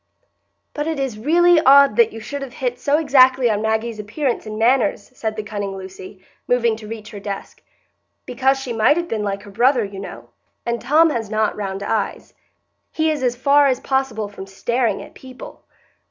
"But 0.73 0.87
it 0.87 0.99
is 0.99 1.19
really 1.19 1.59
odd 1.61 1.95
that 1.97 2.11
you 2.11 2.19
should 2.19 2.41
have 2.41 2.53
hit 2.53 2.79
so 2.79 2.97
exactly 2.97 3.51
on 3.51 3.61
Maggie's 3.61 3.99
appearance 3.99 4.47
and 4.47 4.57
manners," 4.57 5.11
said 5.13 5.35
the 5.35 5.43
cunning 5.43 5.77
Lucy, 5.77 6.25
moving 6.47 6.75
to 6.77 6.87
reach 6.87 7.11
her 7.11 7.19
desk, 7.19 7.61
"because 8.25 8.57
she 8.59 8.73
might 8.73 8.97
have 8.97 9.07
been 9.07 9.21
like 9.21 9.43
her 9.43 9.51
brother, 9.51 9.83
you 9.85 9.99
know; 9.99 10.29
and 10.65 10.81
Tom 10.81 11.11
has 11.11 11.29
not 11.29 11.55
round 11.55 11.83
eyes; 11.83 12.31
and 12.31 12.37
he 12.91 13.11
is 13.11 13.21
as 13.21 13.35
far 13.35 13.67
as 13.67 13.79
possible 13.79 14.27
from 14.27 14.47
staring 14.47 15.03
at 15.03 15.13
people." 15.13 15.65